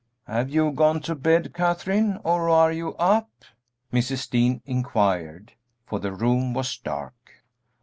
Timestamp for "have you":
0.25-0.71